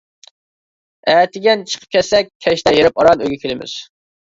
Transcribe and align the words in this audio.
ئەتىگەن 1.13 1.61
چىقىپ 1.73 1.93
كەتسەك، 1.97 2.33
كەچتە 2.49 2.75
ھېرىپ 2.79 2.99
ئاران 3.05 3.25
ئۆيگە 3.29 3.41
كېلىمىز. 3.47 3.79